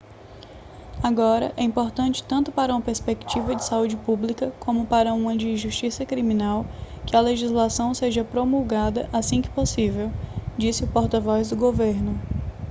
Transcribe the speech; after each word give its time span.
agora 1.03 1.53
é 1.55 1.61
importante 1.61 2.23
tanto 2.23 2.51
para 2.51 2.73
uma 2.73 2.81
perspectiva 2.81 3.53
de 3.55 3.63
saúde 3.63 3.95
pública 3.97 4.51
como 4.59 4.83
para 4.87 5.13
uma 5.13 5.37
de 5.37 5.55
justiça 5.55 6.03
criminal 6.07 6.65
que 7.05 7.15
a 7.15 7.21
legislação 7.21 7.93
seja 7.93 8.23
promulgada 8.23 9.07
assim 9.13 9.43
que 9.43 9.49
possível 9.51 10.11
disse 10.57 10.83
o 10.85 10.91
porta-voz 10.91 11.51
do 11.51 11.55
governo 11.55 12.19